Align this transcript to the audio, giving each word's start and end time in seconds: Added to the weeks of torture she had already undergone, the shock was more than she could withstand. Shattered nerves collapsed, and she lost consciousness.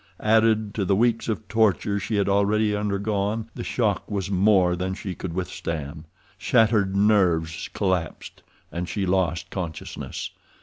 Added 0.23 0.73
to 0.73 0.83
the 0.83 0.95
weeks 0.95 1.29
of 1.29 1.47
torture 1.47 1.99
she 1.99 2.15
had 2.15 2.27
already 2.27 2.75
undergone, 2.75 3.51
the 3.53 3.63
shock 3.63 4.09
was 4.09 4.31
more 4.31 4.75
than 4.75 4.95
she 4.95 5.13
could 5.13 5.31
withstand. 5.33 6.05
Shattered 6.39 6.95
nerves 6.95 7.69
collapsed, 7.71 8.41
and 8.71 8.89
she 8.89 9.05
lost 9.05 9.51
consciousness. 9.51 10.31